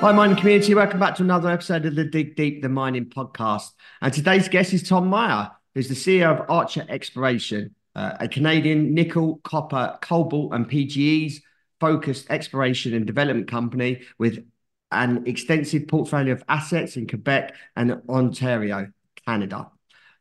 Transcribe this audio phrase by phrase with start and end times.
[0.00, 0.74] Hi, mining community.
[0.74, 3.72] Welcome back to another episode of the Dig Deep, the mining podcast.
[4.00, 8.94] And today's guest is Tom Meyer, who's the CEO of Archer Exploration, uh, a Canadian
[8.94, 11.42] nickel, copper, cobalt, and PGEs
[11.80, 14.46] focused exploration and development company with
[14.92, 18.92] an extensive portfolio of assets in Quebec and Ontario,
[19.26, 19.68] Canada.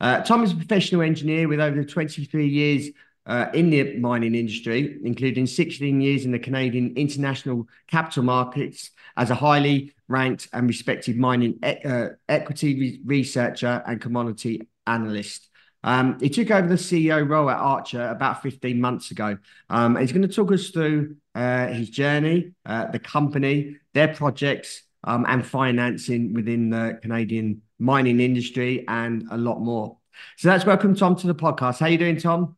[0.01, 2.89] Uh, Tom is a professional engineer with over 23 years
[3.27, 9.29] uh, in the mining industry, including 16 years in the Canadian international capital markets as
[9.29, 15.49] a highly ranked and respected mining e- uh, equity re- researcher and commodity analyst.
[15.83, 19.37] Um, he took over the CEO role at Archer about 15 months ago.
[19.69, 24.83] Um, he's going to talk us through uh, his journey, uh, the company, their projects,
[25.03, 29.97] um, and financing within the Canadian mining industry, and a lot more.
[30.37, 31.79] So that's welcome Tom to the podcast.
[31.79, 32.56] How you doing, Tom?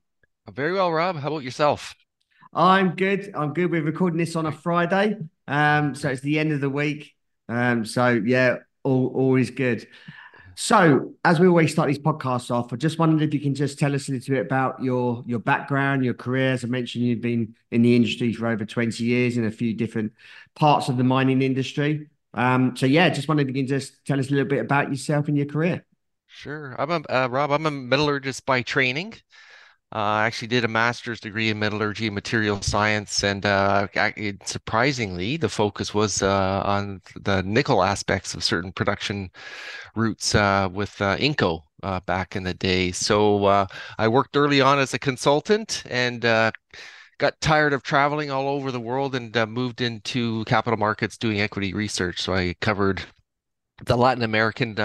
[0.50, 1.18] Very well, Rob.
[1.18, 1.96] How about yourself?
[2.54, 3.32] I'm good.
[3.36, 3.72] I'm good.
[3.72, 7.14] We're recording this on a Friday, um, so it's the end of the week.
[7.48, 9.88] Um, so yeah, all all is good.
[10.56, 13.80] So as we always start these podcasts off, I just wondered if you can just
[13.80, 16.54] tell us a little bit about your your background, your career.
[16.54, 19.74] As I mentioned, you've been in the industry for over 20 years in a few
[19.74, 20.14] different
[20.56, 22.10] parts of the mining industry.
[22.34, 24.90] Um, so yeah, just wondered if you can just tell us a little bit about
[24.90, 25.86] yourself and your career.
[26.28, 26.76] Sure.
[26.78, 27.52] I'm a uh, Rob.
[27.52, 29.14] I'm a metallurgist by training.
[29.92, 33.88] Uh, I actually did a master's degree in metallurgy and material science, and uh,
[34.46, 39.32] surprisingly, the focus was uh, on the nickel aspects of certain production
[39.96, 42.92] routes uh, with uh, Inco uh, back in the day.
[42.92, 43.68] So
[43.98, 48.80] I worked early on as a consultant and got tired of traveling all over the
[48.80, 52.22] world and moved into capital markets doing equity research.
[52.22, 53.02] So I covered
[53.86, 54.76] the Latin American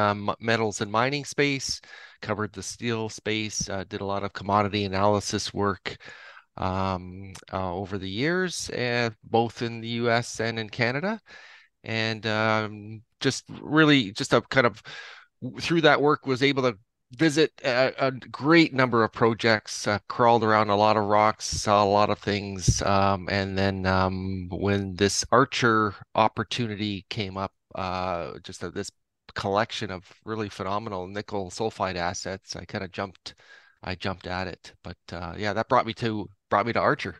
[0.41, 1.82] metals and mining space
[2.24, 5.98] covered the steel space, uh, did a lot of commodity analysis work
[6.56, 10.40] um, uh, over the years, and both in the U.S.
[10.40, 11.20] and in Canada,
[11.84, 14.82] and um, just really just a kind of
[15.60, 16.78] through that work was able to
[17.12, 21.84] visit a, a great number of projects, uh, crawled around a lot of rocks, saw
[21.84, 28.38] a lot of things, um, and then um, when this Archer opportunity came up, uh,
[28.42, 28.91] just at this
[29.34, 33.34] collection of really phenomenal nickel sulfide assets, I kind of jumped,
[33.83, 34.72] I jumped at it.
[34.83, 37.17] But uh, yeah, that brought me to brought me to Archer.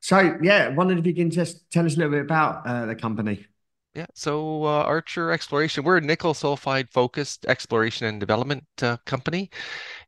[0.00, 2.94] So yeah, wondered if you can just tell us a little bit about uh, the
[2.94, 3.46] company.
[3.94, 9.50] Yeah, so uh, Archer Exploration, we're a nickel sulfide focused exploration and development uh, company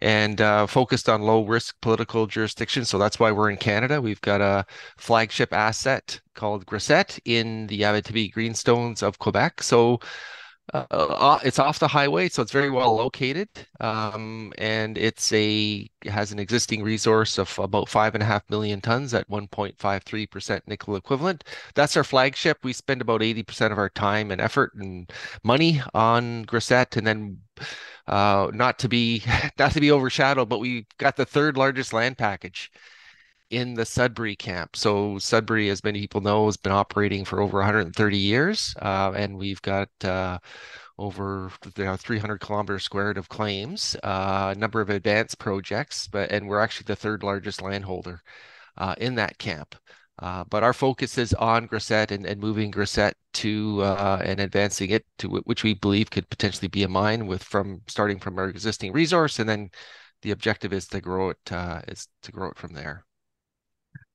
[0.00, 2.88] and uh, focused on low risk political jurisdictions.
[2.88, 4.00] So that's why we're in Canada.
[4.00, 4.64] We've got a
[4.96, 9.62] flagship asset called Grasset in the Abitibi Greenstones of Quebec.
[9.62, 9.98] So
[10.72, 13.48] uh, it's off the highway, so it's very well located,
[13.80, 18.80] um, and it's a has an existing resource of about five and a half million
[18.80, 21.44] tons at 1.53 percent nickel equivalent.
[21.74, 22.58] That's our flagship.
[22.62, 25.10] We spend about 80 percent of our time and effort and
[25.42, 27.38] money on Grasset, and then
[28.06, 29.24] uh, not to be
[29.58, 32.70] not to be overshadowed, but we got the third largest land package
[33.50, 34.76] in the Sudbury camp.
[34.76, 39.36] So Sudbury, as many people know, has been operating for over 130 years, uh, and
[39.36, 40.38] we've got uh,
[40.98, 46.30] over you know, 300 kilometers squared of claims, uh, a number of advanced projects, but
[46.30, 48.22] and we're actually the third largest landholder
[48.78, 49.74] uh, in that camp.
[50.20, 54.90] Uh, but our focus is on Grasset and, and moving Grasset to uh, and advancing
[54.90, 58.48] it to which we believe could potentially be a mine with from starting from our
[58.48, 59.70] existing resource, and then
[60.22, 61.38] the objective is to grow it
[61.88, 63.04] is to grow it from there.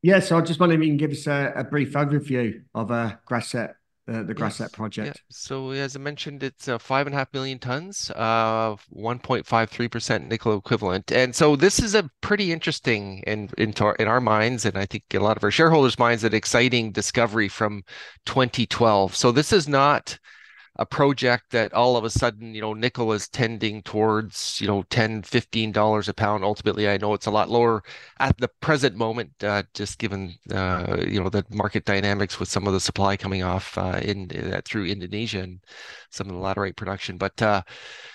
[0.05, 2.91] Yeah, so I just wondering if you can give us a, a brief overview of
[2.91, 3.73] uh, Grasset,
[4.07, 4.69] uh, the Grasset yes.
[4.69, 5.17] project.
[5.17, 5.21] Yeah.
[5.31, 10.59] So as I mentioned, it's uh, five and a half million tons, uh, 1.53% nickel
[10.59, 11.11] equivalent.
[11.11, 14.85] And so this is a pretty interesting in, in, our, in our minds, and I
[14.85, 17.81] think a lot of our shareholders' minds, an exciting discovery from
[18.27, 19.15] 2012.
[19.15, 20.19] So this is not
[20.77, 24.83] a project that all of a sudden you know nickel is tending towards you know
[24.89, 26.43] 10 15 dollars a pound.
[26.43, 27.83] Ultimately i know it's a lot lower
[28.19, 32.67] at the present moment uh, just given uh, you know the market dynamics with some
[32.67, 35.59] of the supply coming off uh, in uh, through indonesia and
[36.09, 37.17] some of the laterite production.
[37.17, 37.61] But uh,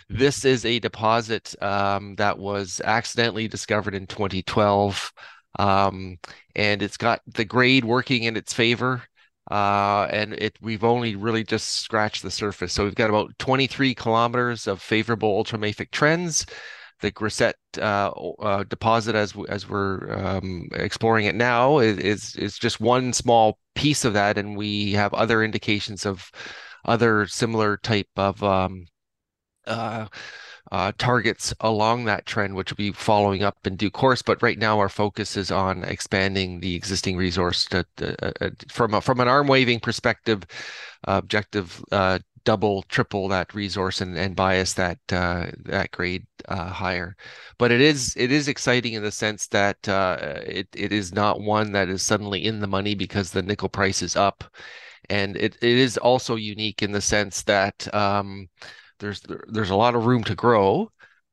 [0.08, 5.12] this is a deposit um, that was accidentally discovered in 2012
[5.58, 6.18] um,
[6.54, 9.02] and it's got the grade working in its favor
[9.50, 12.72] uh, and it we've only really just scratched the surface.
[12.72, 16.46] So we've got about 23 kilometers of favorable ultramafic trends.
[17.00, 18.10] The Grasset uh,
[18.42, 24.04] uh, deposit, as as we're um, exploring it now, is is just one small piece
[24.04, 26.30] of that, and we have other indications of
[26.84, 28.84] other similar type of um,
[30.72, 34.22] uh, uh, targets along that trend, which will be following up in due course.
[34.22, 38.94] But right now, our focus is on expanding the existing resource to, uh, uh, from
[38.94, 40.44] a, from an arm waving perspective,
[41.04, 47.14] objective uh, double, triple that resource and, and bias that uh, that grade higher.
[47.58, 51.72] But it is it is exciting in the sense that it it is not one
[51.72, 54.44] that is suddenly in the money because the nickel price is up.
[55.08, 58.48] And it, it is also unique in the sense that um,
[59.00, 60.90] there's there's a lot of room to grow.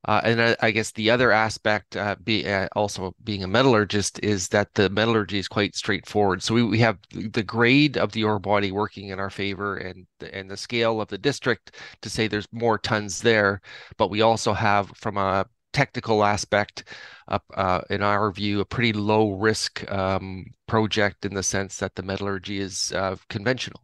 [0.08, 4.19] Uh, and I, I, guess the other aspect, uh, be uh, also being a metallurgist,
[4.24, 6.42] is that the metallurgy is quite straightforward.
[6.42, 10.08] So we, we have the grade of the ore body working in our favor, and
[10.19, 13.60] the, and the scale of the district to say there's more tons there.
[13.98, 16.86] But we also have, from a technical aspect,
[17.28, 22.04] uh, in our view, a pretty low risk um, project in the sense that the
[22.04, 23.81] metallurgy is uh, conventional.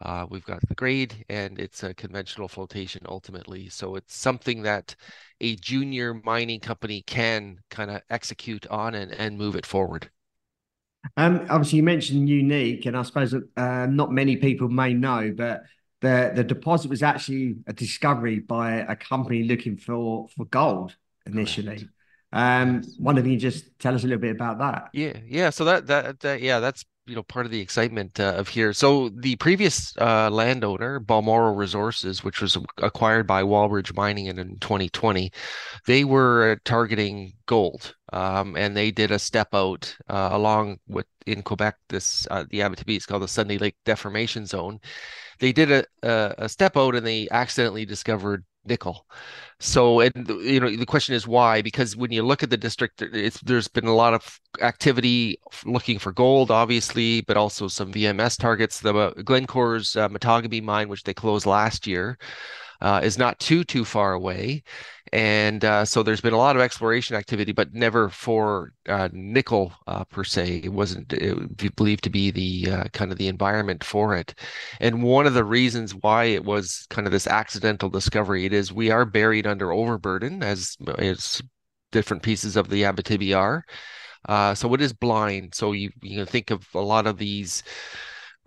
[0.00, 3.68] Uh, we've got the grade and it's a conventional flotation ultimately.
[3.68, 4.94] So it's something that
[5.40, 10.10] a junior mining company can kind of execute on and, and move it forward.
[11.16, 15.62] Um, obviously, you mentioned unique, and I suppose uh, not many people may know, but
[16.00, 21.76] the the deposit was actually a discovery by a company looking for for gold initially.
[21.76, 21.90] Correct.
[22.32, 22.82] Um.
[22.98, 24.90] One of you just tell us a little bit about that.
[24.92, 25.50] Yeah, yeah.
[25.50, 28.72] So that that, that yeah, that's you know part of the excitement uh, of here.
[28.72, 34.58] So the previous uh, landowner, Balmoral Resources, which was acquired by Wallbridge Mining in, in
[34.58, 35.32] 2020,
[35.86, 41.06] they were uh, targeting gold, um, and they did a step out uh, along with
[41.26, 41.76] in Quebec.
[41.88, 44.78] This uh, the Abitibi is called the Sunday Lake Deformation Zone.
[45.40, 49.06] They did a, a, a step out and they accidentally discovered nickel.
[49.60, 51.62] So, and you know, the question is why?
[51.62, 53.02] Because when you look at the district,
[53.44, 58.80] there's been a lot of activity looking for gold, obviously, but also some VMS targets.
[58.80, 60.08] The uh, Glencore's uh,
[60.62, 62.18] mine, which they closed last year,
[62.80, 64.62] uh, is not too too far away,
[65.12, 69.72] and uh, so there's been a lot of exploration activity, but never for uh, nickel
[69.86, 70.62] uh, per se.
[70.64, 74.34] It wasn't it believed to be the uh, kind of the environment for it,
[74.80, 78.72] and one of the reasons why it was kind of this accidental discovery it is
[78.72, 81.42] we are buried under overburden as as
[81.92, 83.64] different pieces of the Abitibi are.
[84.28, 85.54] Uh, so it is blind.
[85.54, 87.62] So you you know think of a lot of these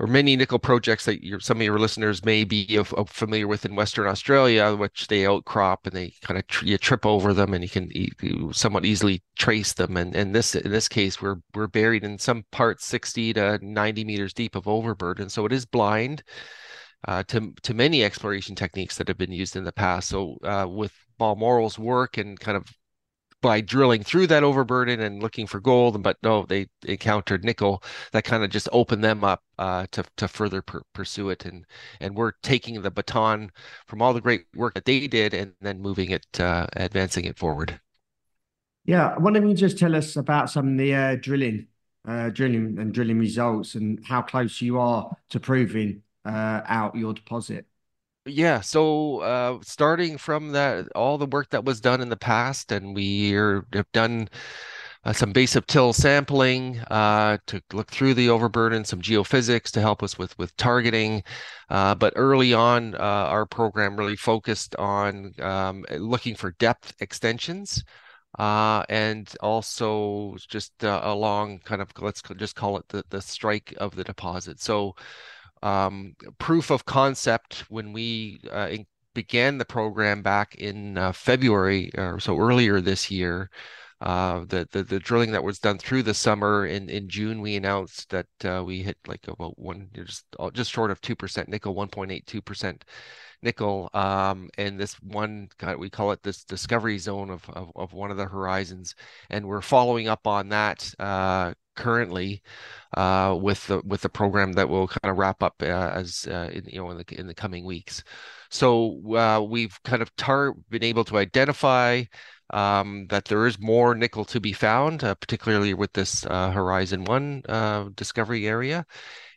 [0.01, 3.65] or many nickel projects that some of your listeners may be of, of familiar with
[3.65, 7.53] in Western Australia, which they outcrop and they kind of tr- you trip over them
[7.53, 9.95] and you can e- you somewhat easily trace them.
[9.97, 14.03] And, and this in this case, we're we're buried in some parts 60 to 90
[14.03, 16.23] meters deep of overburden, so it is blind.
[17.07, 20.09] Uh, to to many exploration techniques that have been used in the past.
[20.09, 22.65] So uh, with Balmoral's work and kind of
[23.41, 27.83] by drilling through that overburden and looking for gold, but no, they encountered nickel.
[28.11, 31.65] That kind of just opened them up uh, to to further per- pursue it, and
[31.99, 33.51] and we're taking the baton
[33.87, 37.37] from all the great work that they did, and then moving it, uh, advancing it
[37.37, 37.79] forward.
[38.85, 41.67] Yeah, why don't you just tell us about some of the uh, drilling,
[42.07, 47.13] uh, drilling and drilling results, and how close you are to proving uh, out your
[47.13, 47.67] deposit?
[48.25, 52.71] Yeah, so uh, starting from that, all the work that was done in the past,
[52.71, 54.29] and we are, have done
[55.05, 60.03] uh, some basal till sampling uh, to look through the overburden, some geophysics to help
[60.03, 61.23] us with with targeting.
[61.69, 67.83] Uh, but early on, uh, our program really focused on um, looking for depth extensions.
[68.39, 73.95] Uh, and also just along kind of let's just call it the the strike of
[73.95, 74.59] the deposit.
[74.61, 74.95] So
[75.63, 81.91] um, proof of concept when we uh, in, began the program back in uh, February
[81.97, 83.49] or so earlier this year.
[84.01, 87.55] Uh, the, the the drilling that was done through the summer in in June, we
[87.55, 91.75] announced that uh, we hit like about one just just short of two percent nickel,
[91.75, 92.83] one point eight two percent
[93.43, 98.11] nickel, um, and this one we call it this discovery zone of, of, of one
[98.11, 98.95] of the horizons,
[99.29, 102.41] and we're following up on that uh, currently
[102.97, 106.49] uh, with the with the program that will kind of wrap up uh, as uh,
[106.53, 108.03] in, you know in the in the coming weeks.
[108.49, 112.03] So uh, we've kind of tar- been able to identify
[112.51, 117.05] um, that there is more nickel to be found, uh, particularly with this uh, Horizon
[117.05, 117.41] One
[117.95, 118.85] discovery area.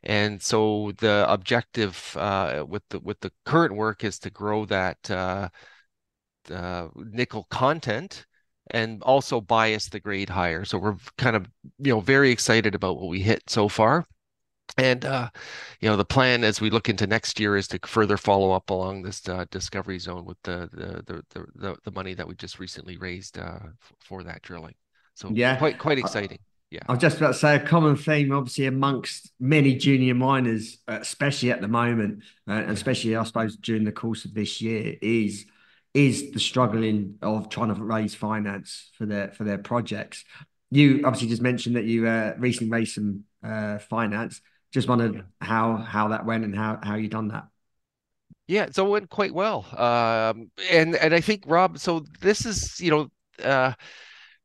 [0.02, 2.14] And so the objective
[2.68, 5.50] with the with the current work is to grow that
[6.96, 8.26] nickel content
[8.70, 10.64] and also bias the grade higher.
[10.64, 11.46] So we're kind of,
[11.78, 14.06] you know, very excited about what we hit so far.
[14.76, 15.28] And uh,
[15.80, 18.70] you know the plan as we look into next year is to further follow up
[18.70, 22.58] along this uh, discovery zone with the the, the the the money that we just
[22.58, 23.58] recently raised uh,
[24.00, 24.74] for that drilling.
[25.14, 26.38] So yeah, quite quite exciting.
[26.70, 30.78] Yeah, I was just about to say a common theme, obviously amongst many junior miners,
[30.88, 34.60] uh, especially at the moment, uh, and especially I suppose during the course of this
[34.60, 35.46] year, is
[35.92, 40.24] is the struggling of trying to raise finance for their for their projects.
[40.72, 43.22] You obviously just mentioned that you uh, recently raised some
[43.88, 44.40] finance
[44.74, 47.46] just wondered how how that went and how how you done that.
[48.46, 49.64] Yeah, so it went quite well.
[49.74, 53.08] Um, and and I think Rob, so this is you know.
[53.42, 53.72] Uh,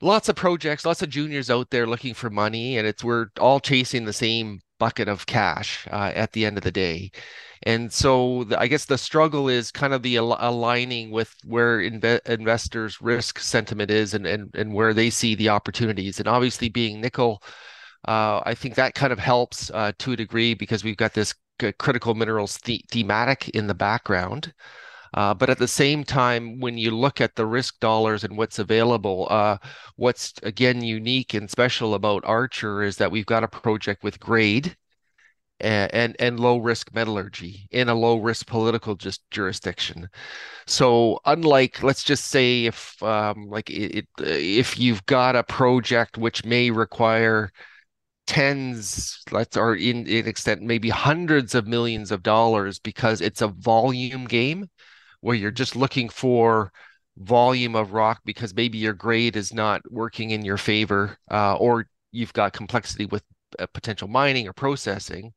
[0.01, 3.59] lots of projects, lots of juniors out there looking for money, and it's we're all
[3.59, 7.12] chasing the same bucket of cash uh, at the end of the day.
[7.63, 11.79] And so the, I guess the struggle is kind of the al- aligning with where
[11.79, 16.19] inve- investors' risk sentiment is and, and and where they see the opportunities.
[16.19, 17.43] And obviously, being nickel
[18.08, 21.34] uh, I think that kind of helps uh, to a degree because we've got this
[21.77, 24.53] critical minerals the- thematic in the background.
[25.13, 28.60] Uh, but at the same time, when you look at the risk dollars and what's
[28.60, 29.58] available, uh,
[29.96, 34.75] what's again unique and special about Archer is that we've got a project with grade
[35.60, 40.08] and and, and low risk metallurgy in a low risk political just jurisdiction.
[40.68, 46.46] So unlike, let's just say, if um, like it, if you've got a project which
[46.46, 47.51] may require
[48.29, 53.48] tens let's or in, in extent maybe hundreds of millions of dollars because it's a
[53.48, 54.69] volume game
[55.21, 56.71] where you're just looking for
[57.17, 61.88] volume of rock because maybe your grade is not working in your favor uh, or
[62.12, 63.24] you've got complexity with
[63.57, 65.33] uh, potential mining or processing.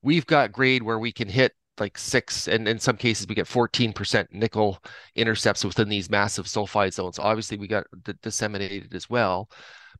[0.00, 3.48] We've got grade where we can hit like six and in some cases we get
[3.48, 4.78] 14% nickel
[5.16, 7.18] intercepts within these massive sulfide zones.
[7.18, 9.48] Obviously we got d- disseminated as well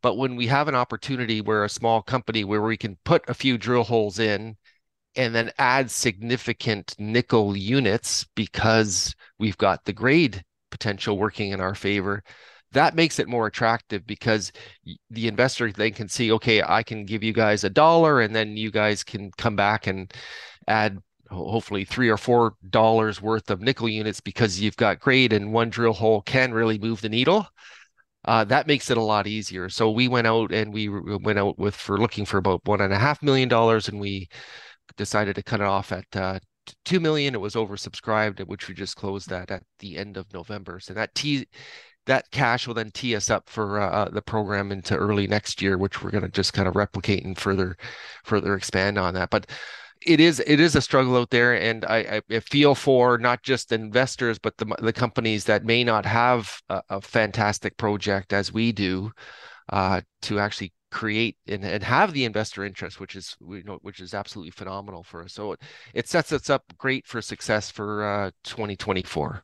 [0.03, 3.35] but when we have an opportunity where a small company where we can put a
[3.35, 4.57] few drill holes in
[5.17, 11.75] and then add significant nickel units because we've got the grade potential working in our
[11.75, 12.23] favor,
[12.73, 14.53] that makes it more attractive because
[15.11, 18.57] the investor then can see, okay, I can give you guys a dollar and then
[18.57, 20.13] you guys can come back and
[20.67, 20.99] add
[21.31, 25.71] hopefully three or four dollars worth of nickel units because you've got grade and one
[25.71, 27.47] drill hole can really move the needle
[28.29, 29.71] uh, that makes it a lot easier.
[29.71, 32.93] So we went out and we went out with for looking for about one and
[32.93, 34.29] a half million dollars, and we
[34.99, 36.39] decided to cut it off at uh,
[36.85, 37.35] two million.
[37.35, 40.79] It was oversubscribed, which we just closed that at the end of November.
[40.79, 41.49] So that t
[42.05, 45.63] that cash will then tee us up for uh, uh the program into early next
[45.63, 47.79] year, which we're going to just kind of replicate and further
[48.25, 49.31] further expand on that.
[49.31, 49.51] But
[50.07, 53.73] it is it is a struggle out there, and I, I feel for not just
[53.73, 58.73] investors but the the companies that may not have a, a fantastic project as we
[58.73, 59.13] do
[59.71, 64.15] uh, to actually create and, and have the investor interest, which is know which is
[64.15, 65.33] absolutely phenomenal for us.
[65.33, 65.63] So it,
[65.95, 69.43] it sets us up great for success for uh, 2024.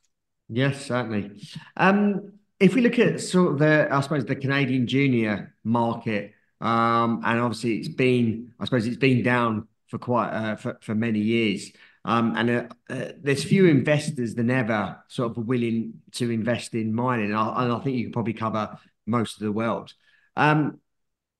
[0.49, 1.31] Yes, certainly.
[1.77, 7.23] Um, if we look at sort of the, I suppose the Canadian junior market, um,
[7.25, 11.21] and obviously it's been, I suppose it's been down for quite uh, for, for many
[11.21, 11.71] years.
[12.05, 16.93] Um, and uh, uh, there's few investors than ever sort of willing to invest in
[16.93, 17.27] mining.
[17.27, 19.93] And I, and I think you can probably cover most of the world.
[20.35, 20.81] Um,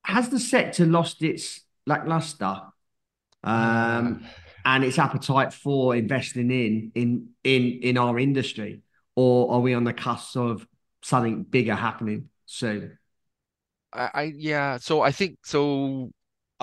[0.05, 2.61] has the sector lost its lackluster
[3.43, 4.25] um,
[4.65, 8.83] and its appetite for investing in in in in our industry,
[9.17, 10.65] or are we on the cusp of
[11.03, 12.99] something bigger happening soon?
[13.93, 14.77] I, I yeah.
[14.77, 16.13] So I think so.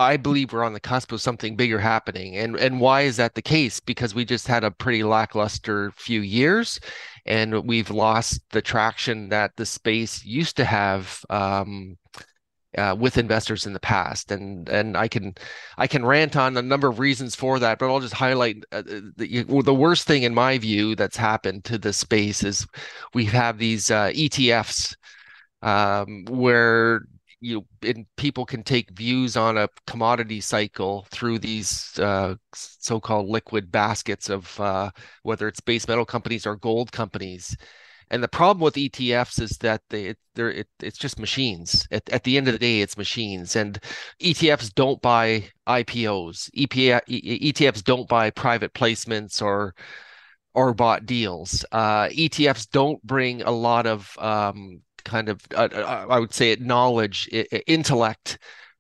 [0.02, 2.36] I believe we're on the cusp of something bigger happening.
[2.38, 3.80] And and why is that the case?
[3.80, 6.80] Because we just had a pretty lackluster few years
[7.26, 11.98] and we've lost the traction that the space used to have um,
[12.78, 14.32] uh, with investors in the past.
[14.32, 15.36] And and I can
[15.78, 18.78] I can rant on a number of reasons for that, but I'll just highlight uh,
[18.78, 22.66] uh the, the worst thing in my view that's happened to this space is
[23.14, 24.96] we have these uh, ETFs
[25.62, 27.02] um, where
[27.42, 33.72] you and people can take views on a commodity cycle through these uh, so-called liquid
[33.72, 34.92] baskets of uh,
[35.24, 37.58] whether it's base metal companies or gold companies.
[38.12, 41.88] And the problem with ETFs is that they they're it, it's just machines.
[41.92, 43.56] At, at the end of the day, it's machines.
[43.56, 43.80] And
[44.22, 46.50] ETFs don't buy IPOs.
[46.52, 49.74] EPA, ETFs don't buy private placements or
[50.54, 51.66] or bought deals.
[51.72, 56.52] Uh, ETFs don't bring a lot of um, kind of uh, uh, I would say
[56.52, 58.40] it knowledge, it, intellect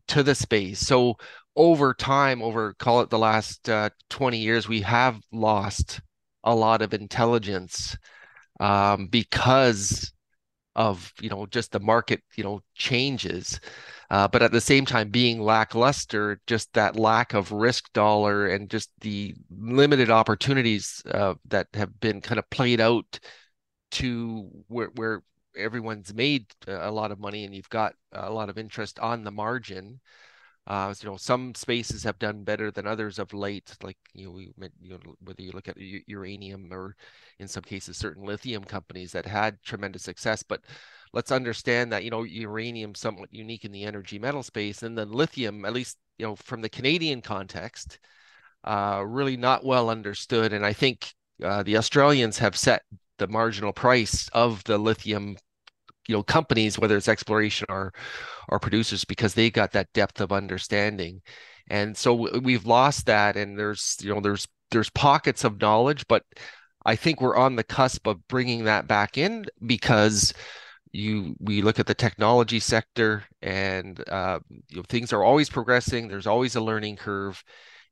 [0.09, 0.79] to the space.
[0.79, 1.15] So
[1.55, 6.01] over time, over call it the last uh, 20 years, we have lost
[6.43, 7.97] a lot of intelligence
[8.59, 10.13] um, because
[10.75, 13.59] of you know just the market you know changes
[14.11, 18.69] uh, but at the same time being lackluster, just that lack of risk dollar and
[18.69, 23.21] just the limited opportunities uh, that have been kind of played out
[23.91, 25.23] to where, where
[25.55, 29.31] everyone's made a lot of money and you've got a lot of interest on the
[29.31, 29.99] margin.
[30.67, 33.75] Uh, so, you know, some spaces have done better than others of late.
[33.81, 36.95] Like you know, we, you know, whether you look at uranium or,
[37.39, 40.43] in some cases, certain lithium companies that had tremendous success.
[40.43, 40.61] But
[41.13, 45.11] let's understand that you know uranium somewhat unique in the energy metal space, and then
[45.11, 47.99] lithium, at least you know from the Canadian context,
[48.63, 50.53] uh, really not well understood.
[50.53, 52.83] And I think uh, the Australians have set
[53.21, 55.37] the marginal price of the lithium
[56.07, 57.93] you know companies whether it's exploration or
[58.49, 61.21] or producers because they got that depth of understanding.
[61.69, 66.23] And so we've lost that and there's you know there's there's pockets of knowledge but
[66.85, 70.33] i think we're on the cusp of bringing that back in because
[70.91, 76.07] you we look at the technology sector and uh, you know, things are always progressing.
[76.07, 77.43] There's always a learning curve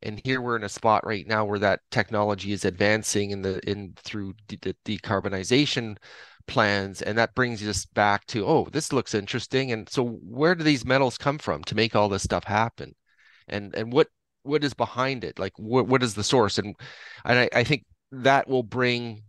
[0.02, 3.60] and here we're in a spot right now where that technology is advancing in the
[3.70, 5.98] in through the decarbonization
[6.48, 10.64] plans and that brings us back to oh this looks interesting and so where do
[10.64, 12.96] these metals come from to make all this stuff happen?
[13.48, 14.08] And and what
[14.44, 15.38] what is behind it?
[15.40, 16.58] Like what, what is the source?
[16.58, 16.76] And
[17.26, 19.24] and I, I think that will bring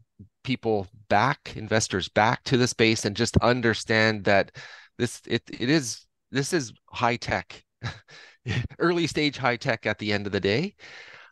[0.44, 4.52] people back investors back to the space and just understand that
[4.98, 7.62] this it, it is this is high tech
[8.78, 10.74] early stage high tech at the end of the day.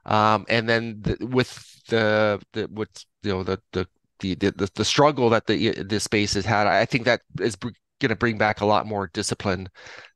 [0.06, 3.86] Um, and then the, with the the what's you know the the
[4.20, 7.56] the the, the struggle that the the space has had i think that is
[8.00, 9.68] going to bring back a lot more discipline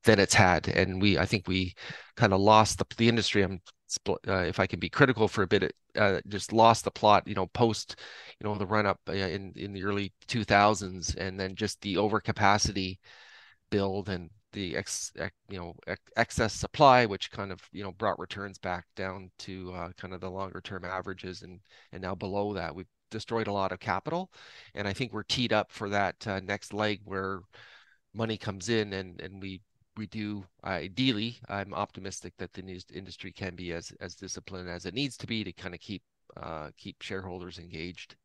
[0.05, 0.69] than it's had.
[0.69, 1.75] And we i think we
[2.17, 3.43] kind of lost the, the industry.
[3.43, 3.61] I'm
[4.09, 7.35] uh, if i can be critical for a bit uh, just lost the plot you
[7.35, 7.97] know post
[8.41, 11.97] you know the run up uh, in in the early 2000s and then just the
[11.97, 12.97] overcapacity
[13.71, 15.13] build and the ex,
[15.49, 15.75] you know
[16.17, 20.21] excess supply, which kind of you know brought returns back down to uh, kind of
[20.21, 21.61] the longer term averages, and
[21.93, 24.31] and now below that, we've destroyed a lot of capital,
[24.75, 27.41] and I think we're teed up for that uh, next leg where
[28.15, 29.61] money comes in, and and we
[29.97, 31.39] we do ideally.
[31.49, 35.45] I'm optimistic that the industry can be as as disciplined as it needs to be
[35.45, 36.03] to kind of keep
[36.37, 38.17] uh, keep shareholders engaged.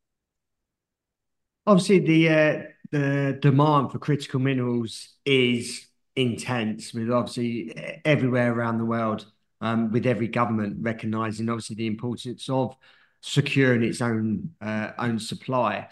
[1.66, 5.86] Obviously, the uh, the demand for critical minerals is
[6.18, 7.72] intense with obviously
[8.04, 9.24] everywhere around the world,
[9.60, 12.76] um, with every government recognizing obviously the importance of
[13.20, 15.88] securing its own uh, own supply.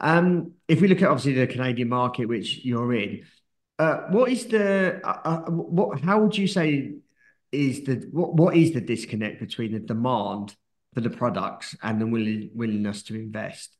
[0.00, 3.24] Um, if we look at obviously the Canadian market, which you're in,
[3.78, 6.00] uh, what is the uh, uh what?
[6.00, 6.94] How would you say
[7.50, 8.34] is the what?
[8.34, 10.54] What is the disconnect between the demand
[10.94, 13.76] for the products and the willing, willingness to invest?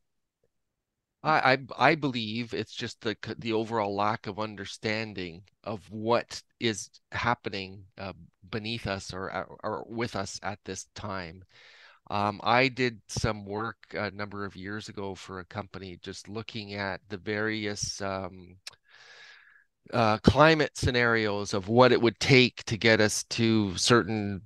[1.25, 6.91] I, I, I believe it's just the the overall lack of understanding of what is
[7.13, 8.13] happening uh,
[8.51, 11.43] beneath us or uh, or with us at this time.
[12.11, 16.75] Um, I did some work a number of years ago for a company just looking
[16.75, 18.57] at the various um,
[19.93, 24.43] uh, climate scenarios of what it would take to get us to certain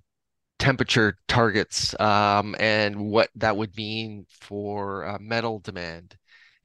[0.61, 6.17] temperature targets um, and what that would mean for uh, metal demand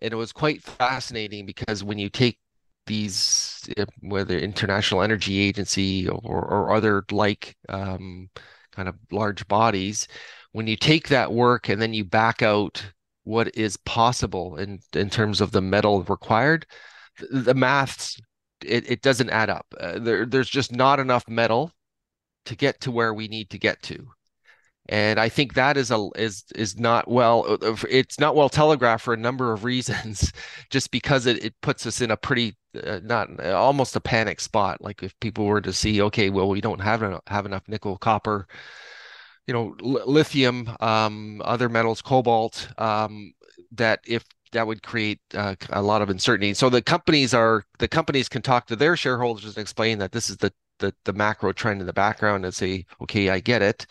[0.03, 2.39] and it was quite fascinating because when you take
[2.85, 8.29] these eh, whether international energy agency or, or other like um,
[8.71, 10.07] kind of large bodies
[10.51, 12.83] when you take that work and then you back out
[13.23, 16.65] what is possible in in terms of the metal required
[17.31, 18.19] the maths
[18.65, 19.65] it, it doesn't add up.
[19.79, 21.71] Uh, there, there's just not enough metal
[22.45, 24.07] to get to where we need to get to
[24.89, 28.49] and I think that is a is is not well uh, uh, it's not well
[28.49, 30.31] telegraphed for a number of reasons
[30.69, 34.39] just because it, it puts us in a pretty uh, not uh, almost a panic
[34.39, 34.81] spot.
[34.81, 37.97] Like if people were to see okay well we don't have enough, have enough nickel
[37.97, 38.47] copper
[39.47, 43.33] you know lithium um, other metals cobalt um,
[43.71, 46.53] that if that would create uh, a lot of uncertainty.
[46.53, 50.29] So the companies are the companies can talk to their shareholders and explain that this
[50.29, 53.85] is the the, the macro trend in the background and say okay i get it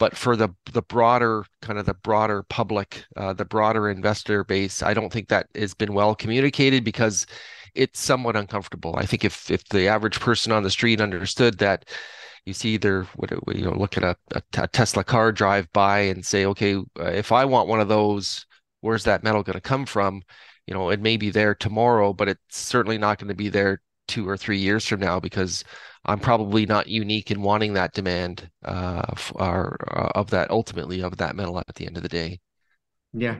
[0.00, 4.82] but for the the broader kind of the broader public, uh, the broader investor base,
[4.82, 7.26] I don't think that has been well communicated because
[7.74, 8.96] it's somewhat uncomfortable.
[8.96, 11.88] I think if if the average person on the street understood that
[12.46, 14.16] you see either what you know look at a,
[14.56, 18.46] a, Tesla car drive by and say, okay, uh, if I want one of those,
[18.80, 20.22] where's that metal going to come from?
[20.66, 23.82] You know, it may be there tomorrow, but it's certainly not going to be there
[24.08, 25.62] two or three years from now because
[26.04, 31.18] I'm probably not unique in wanting that demand uh, for, uh, of that ultimately of
[31.18, 32.40] that metal at the end of the day.
[33.12, 33.38] Yeah.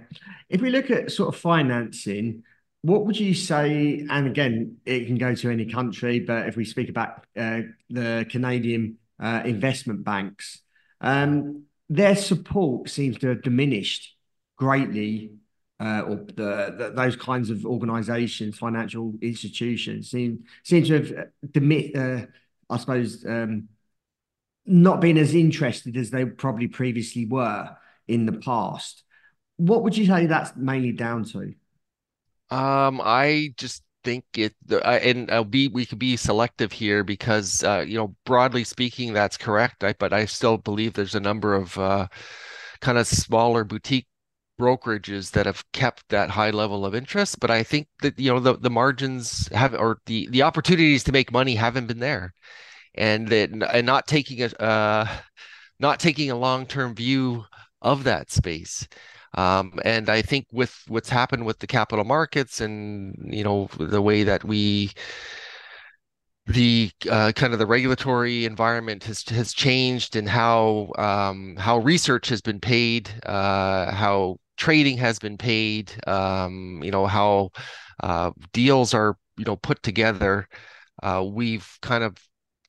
[0.49, 2.43] If we look at sort of financing,
[2.83, 4.07] what would you say?
[4.09, 8.27] And again, it can go to any country, but if we speak about uh, the
[8.29, 10.61] Canadian uh, investment banks,
[11.01, 14.17] um, their support seems to have diminished
[14.57, 15.33] greatly,
[15.79, 21.95] uh, or the, the, those kinds of organisations, financial institutions, seem seem to have demi-
[21.95, 22.27] uh,
[22.71, 23.69] I suppose, um,
[24.65, 29.03] not being as interested as they probably previously were in the past.
[29.57, 31.55] What would you say that's mainly down to?
[32.51, 37.85] Um, I just think it, and I'll be we could be selective here because uh,
[37.87, 39.85] you know broadly speaking that's correct.
[39.85, 42.09] I, but I still believe there's a number of uh,
[42.81, 44.07] kind of smaller boutique
[44.61, 47.41] brokerages that have kept that high level of interest.
[47.41, 51.13] But I think that you know the the margins have or the the opportunities to
[51.13, 52.35] make money haven't been there,
[52.95, 55.09] and that and not taking a uh,
[55.81, 57.45] not taking a long term view
[57.83, 58.87] of that space.
[59.35, 64.03] Um, and I think with what's happened with the capital markets and you know the
[64.03, 64.91] way that we
[66.47, 72.29] the uh, kind of the regulatory environment has has changed and how um, how research
[72.29, 77.51] has been paid, uh, how trading has been paid, um, you know how
[78.03, 80.49] uh, deals are you know put together.
[81.03, 82.17] Uh, we've kind of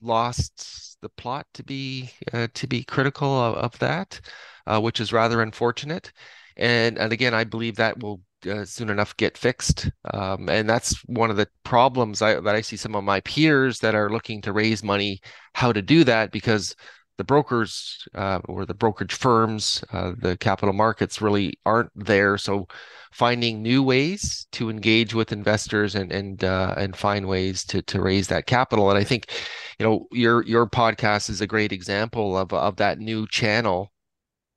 [0.01, 4.19] lost the plot to be uh, to be critical of, of that,
[4.67, 6.11] uh, which is rather unfortunate
[6.57, 11.01] and and again i believe that will uh, soon enough get fixed um, and that's
[11.05, 14.41] one of the problems I, that i see some of my peers that are looking
[14.41, 15.21] to raise money
[15.53, 16.75] how to do that because
[17.21, 22.35] the brokers uh, or the brokerage firms uh, the capital markets really aren't there.
[22.35, 22.67] So
[23.11, 28.01] finding new ways to engage with investors and and uh, and find ways to to
[28.01, 28.89] raise that capital.
[28.89, 29.29] And i think
[29.77, 33.91] you know your your podcast is a great example of of that new channel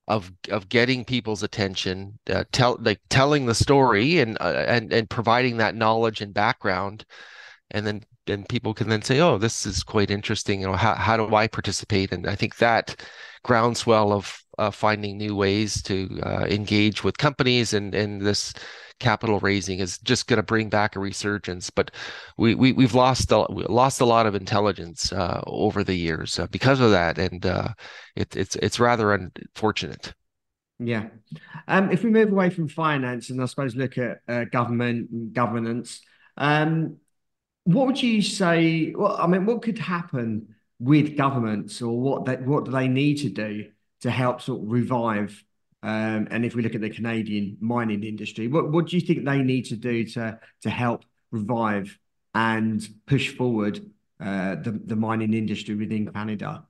[0.09, 5.11] of of getting people's attention, uh, tell like telling the story and uh, and and
[5.11, 7.05] providing that knowledge and background,
[7.71, 10.61] and then then people can then say, oh, this is quite interesting.
[10.61, 12.13] You know, how how do I participate?
[12.13, 12.97] And I think that
[13.43, 18.55] groundswell of uh, finding new ways to uh, engage with companies and and this
[19.01, 21.71] capital raising is just going to bring back a resurgence.
[21.71, 21.91] But
[22.39, 26.47] we, we we've lost a, lost a lot of intelligence uh, over the years uh,
[26.49, 27.69] because of that, and uh,
[28.17, 30.15] it, it's it's rather unfortunate.
[30.79, 31.09] Yeah.
[31.69, 35.33] Um, if we move away from finance and I suppose look at uh, government and
[35.33, 36.01] governance,
[36.37, 36.97] um,
[37.65, 38.93] what would you say?
[38.97, 43.17] Well, I mean, what could happen with governments, or what they, what do they need
[43.19, 43.67] to do
[44.01, 45.45] to help sort of revive
[45.85, 49.27] um, and if we look at the Canadian mining industry, what, what do you think
[49.27, 51.99] they need to do to to help revive
[52.35, 53.85] and push forward
[54.19, 56.65] uh, the the mining industry within Canada?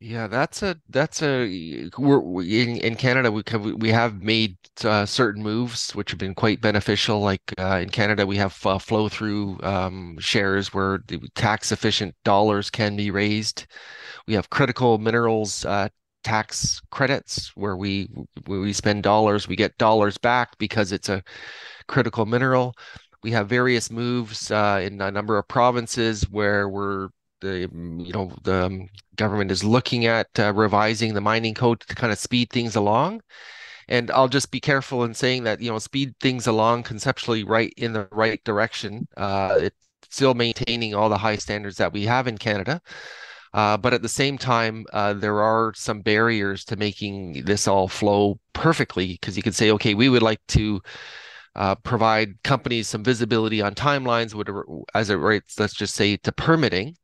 [0.00, 3.42] Yeah, that's a that's a we're in in Canada we
[3.74, 7.20] we have made uh, certain moves which have been quite beneficial.
[7.20, 12.14] Like uh, in Canada, we have uh, flow through um, shares where the tax efficient
[12.22, 13.66] dollars can be raised.
[14.28, 15.88] We have critical minerals uh,
[16.24, 18.08] tax credits where we
[18.46, 21.24] we spend dollars, we get dollars back because it's a
[21.88, 22.74] critical mineral.
[23.22, 27.08] We have various moves uh, in a number of provinces where we're
[27.40, 31.94] the you know the um, government is looking at uh, revising the mining code to
[31.94, 33.22] kind of speed things along.
[33.88, 37.72] And I'll just be careful in saying that you know speed things along conceptually right
[37.76, 39.08] in the right direction.
[39.16, 39.76] Uh, it's
[40.10, 42.80] still maintaining all the high standards that we have in Canada.
[43.54, 47.88] Uh, but at the same time, uh, there are some barriers to making this all
[47.88, 50.80] flow perfectly because you could say, okay, we would like to
[51.56, 56.32] uh, provide companies some visibility on timelines, whatever, as it relates, let's just say, to
[56.32, 56.96] permitting.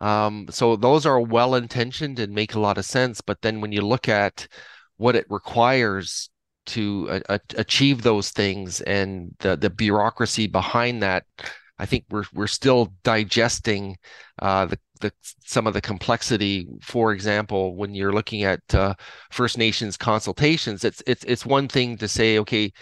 [0.00, 3.20] Um, so those are well intentioned and make a lot of sense.
[3.20, 4.46] But then when you look at
[4.96, 6.30] what it requires
[6.66, 7.22] to
[7.56, 11.24] achieve those things and the the bureaucracy behind that,
[11.78, 13.96] I think we're we're still digesting
[14.40, 15.12] uh, the the
[15.44, 16.66] some of the complexity.
[16.82, 18.94] For example, when you're looking at uh,
[19.30, 22.72] First Nations consultations, it's it's it's one thing to say, okay,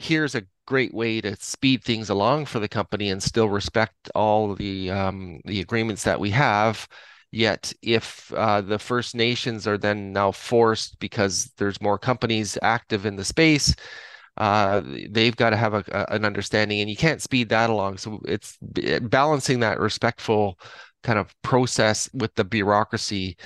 [0.00, 4.54] here's a great way to speed things along for the company and still respect all
[4.54, 6.88] the um, the agreements that we have.
[7.32, 13.06] Yet, if uh, the First Nations are then now forced because there's more companies active
[13.06, 13.74] in the space,
[14.36, 17.98] uh, they've got to have a, a, an understanding, and you can't speed that along.
[17.98, 20.58] So it's balancing that respectful
[21.02, 23.36] kind of process with the bureaucracy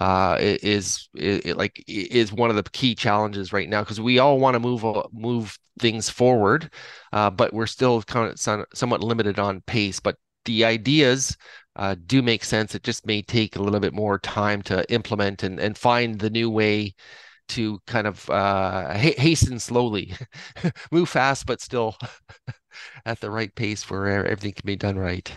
[0.00, 4.38] uh, is, is like is one of the key challenges right now because we all
[4.38, 6.70] want to move move things forward,
[7.12, 10.00] uh, but we're still kind of somewhat limited on pace.
[10.00, 11.36] But the ideas
[11.76, 12.74] uh, do make sense.
[12.74, 16.30] It just may take a little bit more time to implement and and find the
[16.30, 16.94] new way
[17.48, 20.14] to kind of uh, ha- hasten slowly,
[20.92, 21.96] move fast, but still
[23.06, 25.32] at the right pace where everything can be done right.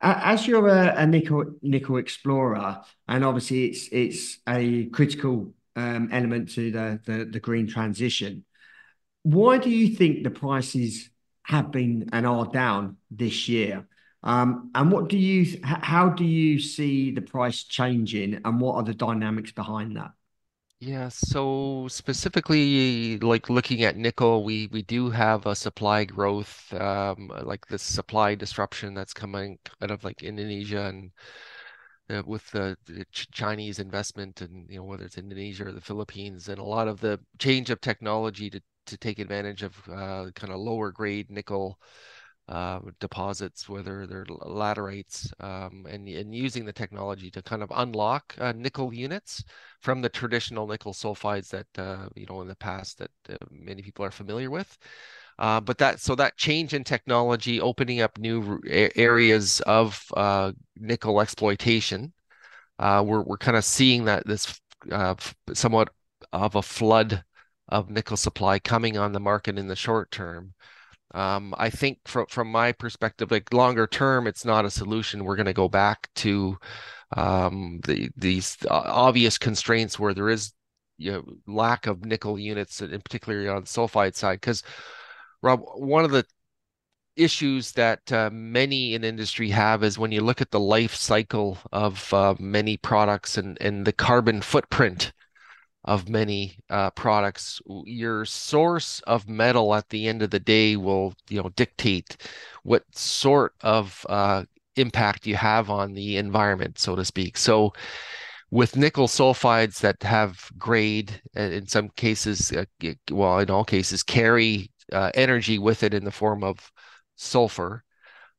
[0.00, 6.50] As you're a, a nickel nickel explorer, and obviously it's it's a critical um, element
[6.50, 8.44] to the, the the green transition.
[9.22, 11.10] Why do you think the prices
[11.44, 13.88] have been and are down this year?
[14.22, 18.82] Um, and what do you how do you see the price changing, and what are
[18.82, 20.10] the dynamics behind that?
[20.78, 27.28] Yeah, so specifically, like looking at nickel, we we do have a supply growth, um,
[27.44, 31.12] like the supply disruption that's coming out of like Indonesia and
[32.10, 35.80] uh, with the, the Ch Chinese investment and you know whether it's Indonesia or the
[35.80, 40.30] Philippines and a lot of the change of technology to to take advantage of uh,
[40.34, 41.78] kind of lower grade nickel
[42.48, 48.34] uh, deposits, whether they're laterites, um, and, and using the technology to kind of unlock
[48.38, 49.42] uh, nickel units
[49.80, 53.82] from the traditional nickel sulfides that uh, you know in the past that uh, many
[53.82, 54.78] people are familiar with.
[55.38, 60.00] Uh, but that so that change in technology, opening up new areas of
[60.76, 62.12] nickel exploitation,
[62.78, 64.60] we're we're kind of seeing that this
[65.52, 65.90] somewhat
[66.32, 67.24] of a flood
[67.68, 70.54] of nickel supply coming on the market in the short term.
[71.14, 75.24] Um, I think from from my perspective, like longer term, it's not a solution.
[75.24, 76.58] We're going to go back to
[77.16, 80.52] um, the these obvious constraints where there is
[80.98, 84.40] you know, lack of nickel units, and particularly on the sulfide side.
[84.40, 84.62] Because
[85.42, 86.26] Rob, one of the
[87.16, 91.58] issues that uh, many in industry have is when you look at the life cycle
[91.72, 95.12] of uh, many products and and the carbon footprint
[95.86, 101.14] of many uh, products your source of metal at the end of the day will
[101.28, 102.16] you know dictate
[102.64, 104.44] what sort of uh,
[104.76, 107.36] impact you have on the environment so to speak.
[107.38, 107.72] So
[108.50, 112.64] with nickel sulfides that have grade in some cases uh,
[113.10, 116.70] well in all cases carry uh, energy with it in the form of
[117.16, 117.82] sulfur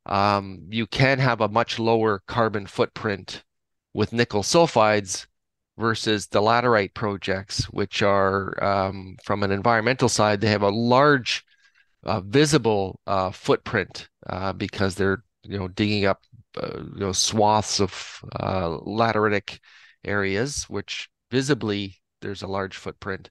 [0.06, 3.44] um, you can have a much lower carbon footprint
[3.94, 5.27] with nickel sulfides
[5.78, 11.44] versus the laterite projects, which are um, from an environmental side, they have a large
[12.04, 16.22] uh, visible uh, footprint uh, because they're you know digging up
[16.60, 19.58] uh, you know swaths of uh, lateritic
[20.04, 23.30] areas, which visibly there's a large footprint,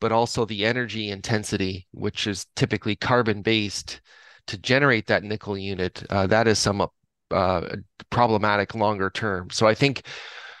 [0.00, 4.00] but also the energy intensity, which is typically carbon based,
[4.46, 6.02] to generate that nickel unit.
[6.10, 6.90] Uh, that is somewhat
[8.10, 9.50] problematic longer term.
[9.50, 10.06] So I think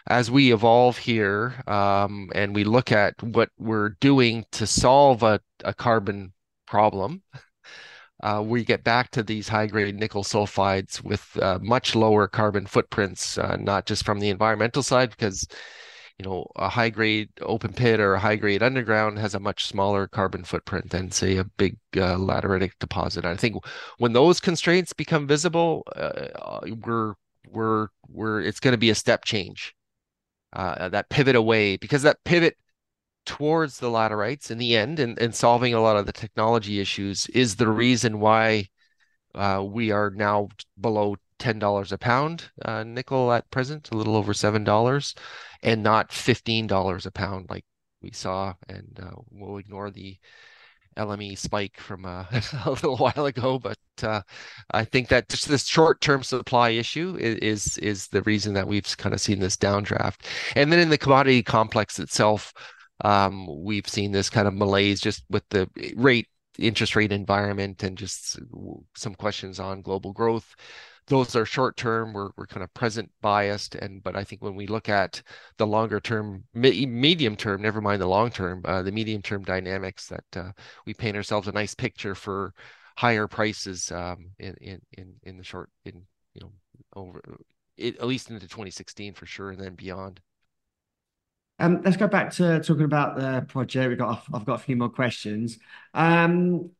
[0.06, 5.40] as we evolve here um, and we look at what we're doing to solve a,
[5.64, 6.32] a carbon
[6.66, 7.22] problem,
[8.22, 12.66] uh, we get back to these high grade nickel sulfides with uh, much lower carbon
[12.66, 15.46] footprints, uh, not just from the environmental side, because
[16.18, 19.66] you know a high grade open pit or a high grade underground has a much
[19.66, 23.24] smaller carbon footprint than say a big uh, lateritic deposit.
[23.24, 23.56] I think
[23.98, 27.14] when those constraints become visible, uh, we're
[27.50, 29.74] we're we're it's going to be a step change
[30.54, 32.56] uh, that pivot away because that pivot
[33.26, 37.26] towards the laterites in the end and, and solving a lot of the technology issues
[37.28, 38.68] is the reason why
[39.34, 40.48] uh, we are now
[40.80, 45.14] below $10 a pound uh, nickel at present, a little over $7,
[45.62, 47.64] and not $15 a pound like
[48.00, 48.54] we saw.
[48.68, 50.18] And uh, we'll ignore the
[50.96, 52.24] LME spike from uh,
[52.64, 54.22] a little while ago, but uh,
[54.70, 58.96] I think that just this short-term supply issue is, is, is the reason that we've
[58.96, 60.26] kind of seen this downdraft.
[60.56, 62.52] And then in the commodity complex itself,
[63.04, 66.28] um, we've seen this kind of malaise just with the rate
[66.58, 68.38] interest rate environment and just
[68.94, 70.54] some questions on global growth
[71.06, 74.54] those are short term we're, we're kind of present biased and but i think when
[74.54, 75.22] we look at
[75.58, 79.42] the longer term me- medium term never mind the long term uh, the medium term
[79.42, 80.52] dynamics that uh,
[80.86, 82.54] we paint ourselves a nice picture for
[82.96, 86.02] higher prices um, in, in in in the short in
[86.34, 86.52] you know
[86.94, 87.20] over
[87.76, 90.20] it, at least into 2016 for sure and then beyond
[91.58, 93.88] um, let's go back to talking about the project.
[93.88, 94.24] We got.
[94.32, 95.58] I've got a few more questions.
[95.94, 96.70] Um,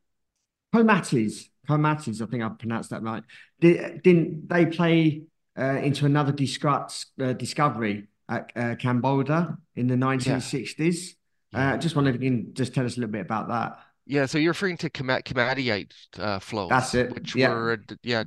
[0.74, 3.22] Pomatis, Pomatis, I think I pronounced that right.
[3.60, 5.22] Did, didn't they play
[5.58, 11.14] uh, into another discuss, uh, discovery at uh, Kambalda in the 1960s?
[11.52, 11.74] Yeah.
[11.74, 13.78] Uh, just wonder if you can just tell us a little bit about that.
[14.06, 16.68] Yeah, so you're referring to komatiite uh, flows.
[16.68, 17.14] That's it.
[17.14, 17.48] Which yeah.
[17.48, 18.24] were, yeah,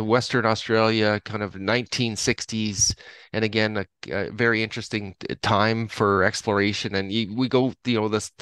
[0.00, 2.94] Western Australia, kind of 1960s,
[3.32, 6.94] and again, a, a very interesting time for exploration.
[6.94, 8.32] And you, we go, you know, this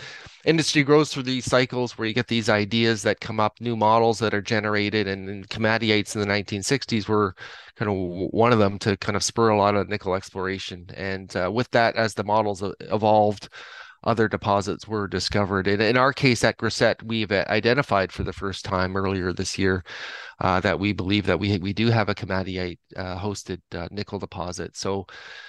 [0.45, 4.19] industry grows through these cycles where you get these ideas that come up, new models
[4.19, 7.37] that are generated, and, and komatiites in the 1960s were
[7.77, 7.97] kind of
[8.33, 10.87] one of them to kind of spur a lot of nickel exploration.
[10.97, 13.49] And uh, with that, as the models evolved
[14.05, 15.67] other deposits were discovered.
[15.67, 19.85] And in our case at Grasset, we've identified for the first time earlier this year
[20.41, 24.19] uh, that we believe that we we do have a komatiite uh, hosted uh, nickel
[24.19, 24.77] deposit.
[24.77, 25.07] So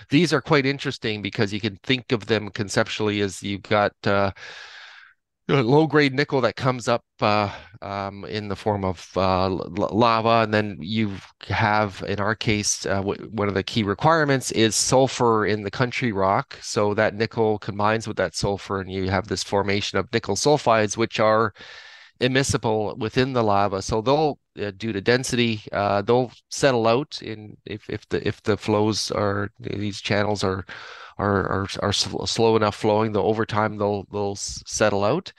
[0.10, 4.32] these are quite interesting because you can think of them conceptually as you've got uh,
[5.48, 7.52] low grade nickel that comes up uh,
[7.82, 11.12] um, in the form of uh, lava, and then you
[11.48, 15.72] have, in our case, uh, w- one of the key requirements is sulfur in the
[15.72, 16.58] country rock.
[16.62, 20.96] So that nickel combines with that sulfur, and you have this formation of nickel sulfides,
[20.96, 21.54] which are
[22.22, 23.82] immiscible within the lava.
[23.82, 28.42] So they'll, uh, due to density, uh, they'll settle out in if if the if
[28.44, 30.66] the flows are these channels are
[31.18, 35.32] are are, are slow enough flowing, the over time they'll they'll settle out.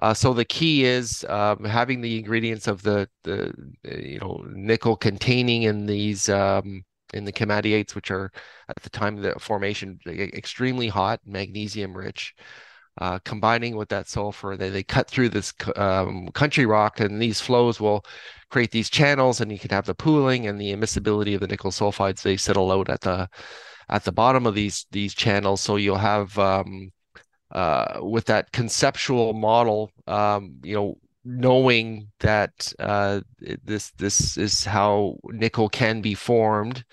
[0.00, 3.52] Uh, so the key is um, having the ingredients of the the
[3.84, 6.82] you know nickel containing in these um,
[7.12, 8.32] in the komatiites, which are
[8.68, 12.34] at the time of the formation extremely hot, magnesium rich.
[13.00, 17.40] Uh, combining with that sulfur, they, they cut through this um, country rock, and these
[17.40, 18.04] flows will
[18.50, 21.72] create these channels, and you can have the pooling and the immiscibility of the nickel
[21.72, 22.22] sulfides.
[22.22, 23.28] They settle out at the
[23.88, 25.60] at the bottom of these these channels.
[25.60, 26.90] So you'll have um,
[27.52, 33.20] uh, with that conceptual model, um, you know, knowing that uh,
[33.64, 36.84] this this is how nickel can be formed,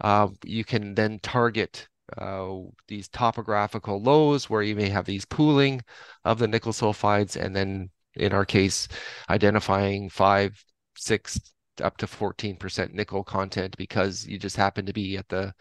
[0.00, 1.88] uh, you can then target
[2.18, 2.56] uh,
[2.88, 5.80] these topographical lows where you may have these pooling
[6.24, 8.88] of the nickel sulfides, and then in our case,
[9.28, 10.62] identifying five,
[10.96, 11.38] six,
[11.82, 15.54] up to 14% nickel content because you just happen to be at the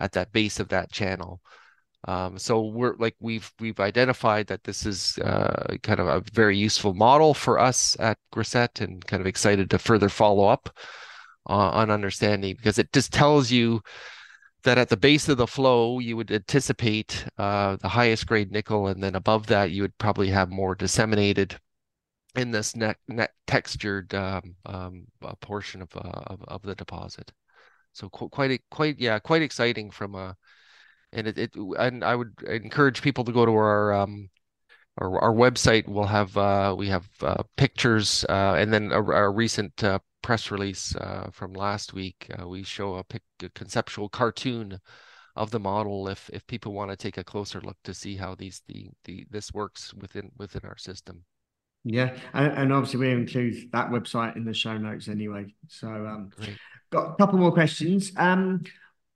[0.00, 1.40] at that base of that channel.
[2.08, 6.56] Um, so we're like we've we've identified that this is uh, kind of a very
[6.56, 10.70] useful model for us at Grasset, and kind of excited to further follow up
[11.48, 13.80] uh, on understanding because it just tells you
[14.62, 18.86] that at the base of the flow you would anticipate uh, the highest grade nickel,
[18.86, 21.58] and then above that you would probably have more disseminated
[22.36, 25.06] in this net, net textured um, um,
[25.40, 27.32] portion of, uh, of of the deposit
[27.96, 30.36] so quite quite yeah quite exciting from a
[31.12, 34.28] and it, it and I would encourage people to go to our um
[34.98, 35.88] our, our website.
[35.88, 40.50] We'll have uh we have uh, pictures uh and then a, a recent uh, press
[40.50, 42.30] release uh from last week.
[42.38, 44.78] Uh, we show a, pic, a conceptual cartoon
[45.34, 48.34] of the model if if people want to take a closer look to see how
[48.34, 51.24] these the the this works within within our system
[51.88, 56.30] yeah and, and obviously we include that website in the show notes anyway so um
[56.36, 56.56] Great.
[56.90, 58.12] Got a couple more questions.
[58.16, 58.62] Um,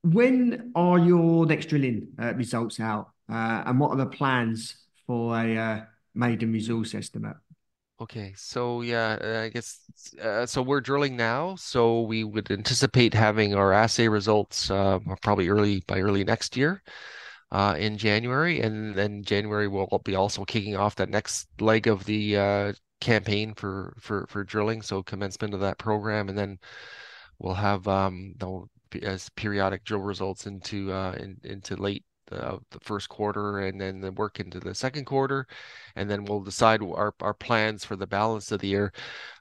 [0.03, 4.75] when are your next drilling uh, results out, uh, and what are the plans
[5.07, 5.81] for a uh,
[6.13, 7.37] maiden resource estimate?
[8.01, 9.79] Okay, so yeah, I guess
[10.21, 10.61] uh, so.
[10.63, 16.01] We're drilling now, so we would anticipate having our assay results uh, probably early by
[16.01, 16.81] early next year.
[17.51, 22.05] Uh, in January, and then January we'll be also kicking off that next leg of
[22.05, 24.81] the uh, campaign for for for drilling.
[24.81, 26.59] So commencement of that program, and then
[27.39, 28.35] we'll have um,
[29.01, 34.01] as periodic drill results into uh, in, into late uh, the first quarter and then
[34.01, 35.47] the work into the second quarter
[35.95, 38.93] and then we'll decide our, our plans for the balance of the year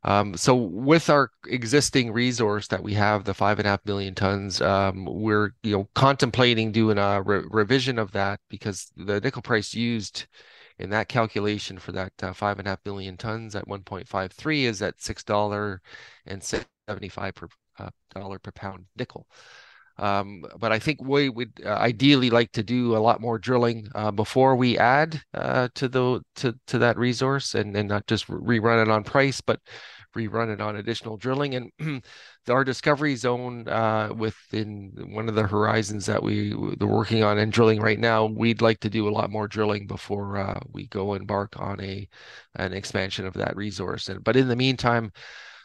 [0.04, 4.14] um, so with our existing resource that we have the five and a half million
[4.14, 9.42] tons um, we're you know contemplating doing a re- revision of that because the nickel
[9.42, 10.26] price used
[10.80, 14.80] in that calculation for that uh, five and a half million tons at 1.53 is
[14.80, 15.82] at six dollar
[16.26, 17.48] and 75 per
[17.78, 19.26] uh, dollar per pound nickel.
[20.00, 23.86] Um, but I think we would uh, ideally like to do a lot more drilling
[23.94, 28.26] uh, before we add uh, to the to to that resource, and and not just
[28.28, 29.60] rerun it on price, but
[30.16, 31.54] rerun it on additional drilling.
[31.54, 32.02] And
[32.48, 37.52] our discovery zone uh, within one of the horizons that we they're working on and
[37.52, 41.14] drilling right now, we'd like to do a lot more drilling before uh, we go
[41.14, 42.08] embark on a
[42.56, 44.08] an expansion of that resource.
[44.08, 45.12] And but in the meantime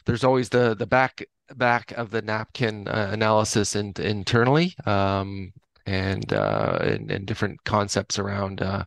[0.06, 5.54] there's always the the back back of the napkin uh, analysis in, internally um,
[5.86, 8.84] and, uh, and, and different concepts around uh,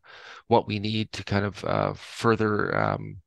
[0.49, 3.19] what we need to kind of uh, further um,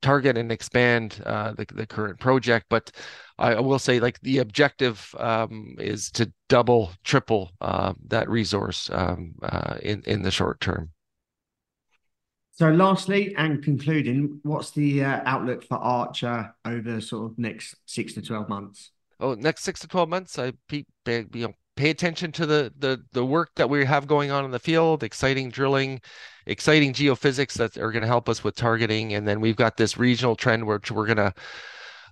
[0.00, 2.66] target and expand uh, the, the current project.
[2.68, 2.92] But
[3.38, 9.34] I will say like the objective um, is to double triple uh, that resource um,
[9.82, 10.90] in in the short term
[12.58, 18.14] so, lastly, and concluding, what's the uh, outlook for Archer over sort of next six
[18.14, 18.90] to twelve months?
[19.20, 23.00] Oh, next six to twelve months, I pay, you know, pay attention to the the
[23.12, 25.04] the work that we have going on in the field.
[25.04, 26.00] Exciting drilling,
[26.46, 29.96] exciting geophysics that are going to help us with targeting, and then we've got this
[29.96, 31.32] regional trend which we're going to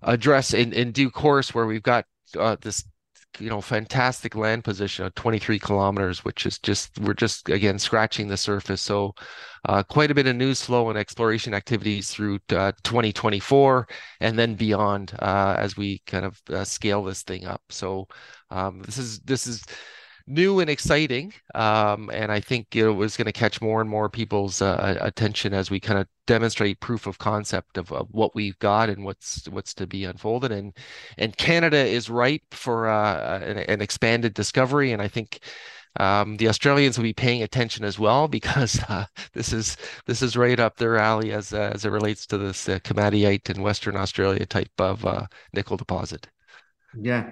[0.03, 2.05] address in in due course, where we've got
[2.39, 2.85] uh, this
[3.41, 8.29] you know, fantastic land position of 23 kilometers, which is just we're just again scratching
[8.29, 8.83] the surface.
[8.83, 9.15] So,
[9.69, 13.89] uh, quite a bit of news flow and exploration activities through uh, 2024
[14.21, 17.63] and then beyond uh, as we kind of uh, scale this thing up.
[17.71, 18.09] So,
[18.51, 19.65] um, this is this is
[20.27, 21.33] new and exciting.
[21.55, 25.55] Um, and I think it was going to catch more and more people's uh, attention
[25.55, 29.49] as we kind of demonstrate proof of concept of, of, what we've got and what's
[29.49, 30.53] what's to be unfolded.
[30.53, 30.73] And
[31.19, 34.93] and Canada is ripe for uh, an, an, expanded discovery.
[34.93, 35.41] And I think.
[35.99, 40.37] Um, the Australians will be paying attention as well because uh, this is this is
[40.37, 43.97] right up their alley as uh, as it relates to this uh, komatiite and Western
[43.97, 46.29] Australia type of uh, nickel deposit.
[47.01, 47.31] Yeah,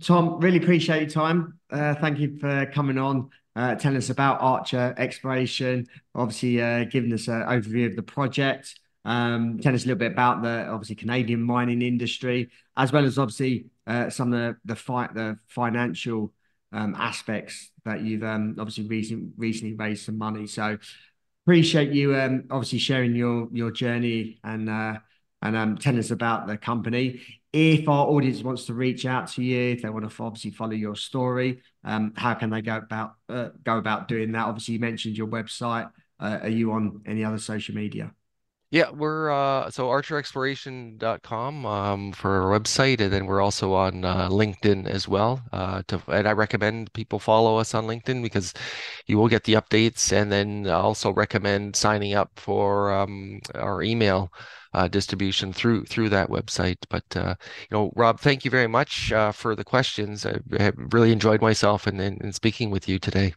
[0.00, 1.58] Tom, really appreciate your time.
[1.70, 7.12] Uh, thank you for coming on, uh, telling us about Archer Exploration, obviously uh, giving
[7.12, 11.42] us an overview of the project, um, us a little bit about the obviously Canadian
[11.42, 16.32] mining industry, as well as obviously uh, some of the the, fi- the financial
[16.72, 20.46] um, aspects that you've um, obviously recent, recently raised some money.
[20.46, 20.76] So
[21.44, 24.98] appreciate you um, obviously sharing your your journey and uh,
[25.40, 27.22] and um, telling us about the company
[27.56, 30.72] if our audience wants to reach out to you, if they want to obviously follow
[30.72, 34.44] your story, um, how can they go about uh, go about doing that?
[34.46, 35.90] Obviously, you mentioned your website.
[36.20, 38.12] Uh, are you on any other social media?
[38.70, 44.28] Yeah, we're uh, so archerexploration.com um, for our website, and then we're also on uh,
[44.28, 45.40] LinkedIn as well.
[45.52, 48.52] Uh, to, and I recommend people follow us on LinkedIn because
[49.06, 53.82] you will get the updates, and then I also recommend signing up for um, our
[53.82, 54.32] email
[54.76, 56.76] uh, distribution through through that website.
[56.90, 57.34] But uh,
[57.70, 60.26] you know, Rob, thank you very much uh, for the questions.
[60.26, 60.38] I
[60.76, 63.34] really enjoyed myself and in, in, in, speaking with you today.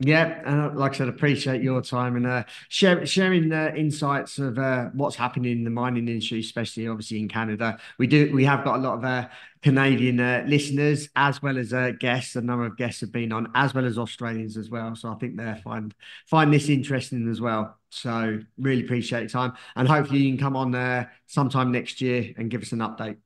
[0.00, 4.38] Yeah, and uh, like I said, appreciate your time and uh, share, sharing the insights
[4.38, 7.78] of uh, what's happening in the mining industry, especially obviously in Canada.
[7.98, 9.28] We do we have got a lot of uh,
[9.62, 12.34] Canadian uh, listeners as well as uh, guests.
[12.36, 14.96] A number of guests have been on, as well as Australians as well.
[14.96, 15.94] So I think they find
[16.26, 17.78] find this interesting as well.
[17.94, 22.32] So really appreciate your time, and hopefully you can come on there sometime next year
[22.36, 23.18] and give us an update.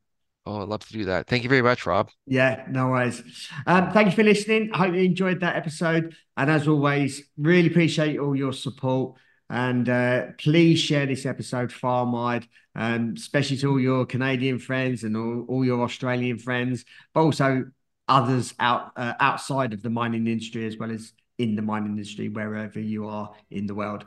[0.44, 1.26] Oh, I'd love to do that.
[1.26, 2.10] Thank you very much, Rob.
[2.26, 3.22] Yeah, no worries.
[3.66, 4.70] Um, thank you for listening.
[4.72, 6.14] I hope you enjoyed that episode.
[6.36, 9.18] And as always, really appreciate all your support.
[9.50, 14.58] And uh, please share this episode far and wide, um, especially to all your Canadian
[14.58, 17.64] friends and all, all your Australian friends, but also
[18.06, 22.28] others out uh, outside of the mining industry as well as in the mining industry,
[22.28, 24.06] wherever you are in the world.